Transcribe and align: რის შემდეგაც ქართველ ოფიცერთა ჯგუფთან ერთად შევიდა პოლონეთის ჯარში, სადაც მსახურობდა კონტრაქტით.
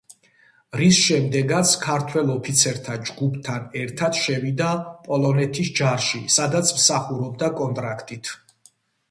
რის 0.79 1.01
შემდეგაც 1.07 1.73
ქართველ 1.83 2.31
ოფიცერთა 2.35 2.95
ჯგუფთან 3.09 3.67
ერთად 3.83 4.17
შევიდა 4.23 4.71
პოლონეთის 5.05 5.71
ჯარში, 5.81 6.23
სადაც 6.39 6.75
მსახურობდა 6.81 7.53
კონტრაქტით. 7.63 8.35